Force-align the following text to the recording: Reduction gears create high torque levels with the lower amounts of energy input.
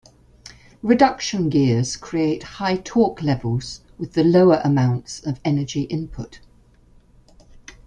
Reduction 0.81 1.47
gears 1.47 1.95
create 1.95 2.41
high 2.41 2.77
torque 2.77 3.21
levels 3.21 3.81
with 3.99 4.13
the 4.13 4.23
lower 4.23 4.59
amounts 4.65 5.23
of 5.27 5.39
energy 5.45 5.83
input. 5.83 6.39